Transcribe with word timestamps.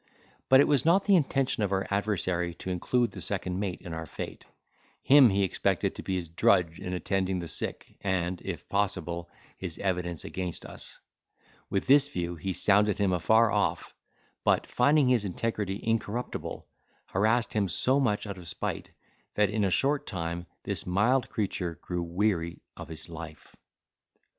But 0.49 0.59
it 0.61 0.67
was 0.67 0.83
not 0.83 1.05
the 1.05 1.15
intention 1.15 1.61
of 1.61 1.71
our 1.71 1.85
adversary 1.91 2.55
to 2.55 2.71
include 2.71 3.11
the 3.11 3.21
second 3.21 3.59
mate 3.59 3.81
in 3.81 3.93
our 3.93 4.07
fate: 4.07 4.45
him 5.03 5.29
he 5.29 5.43
expected 5.43 5.93
to 5.93 6.01
be 6.01 6.15
his 6.15 6.27
drudge 6.27 6.79
in 6.79 6.91
attending 6.93 7.37
the 7.37 7.47
sick 7.47 7.99
and, 8.03 8.41
if 8.43 8.67
possible, 8.67 9.29
his 9.59 9.77
evidence 9.77 10.25
against 10.25 10.65
us: 10.65 10.97
with 11.69 11.85
this 11.85 12.07
view 12.07 12.33
he 12.35 12.51
sounded 12.51 12.97
him 12.97 13.13
afar 13.13 13.51
off, 13.51 13.93
but, 14.43 14.65
finding 14.65 15.07
his 15.07 15.23
integrity 15.23 15.79
incorruptible, 15.83 16.67
harrassed 17.05 17.53
him 17.53 17.69
so 17.69 17.99
much 17.99 18.25
out 18.25 18.39
of 18.39 18.47
spite, 18.47 18.89
that 19.35 19.51
in 19.51 19.63
a 19.63 19.69
short 19.69 20.07
time 20.07 20.47
this 20.63 20.83
mild 20.87 21.29
creature 21.29 21.77
grew 21.79 22.01
weary 22.01 22.59
of 22.75 22.87
his 22.87 23.07
life. 23.07 23.55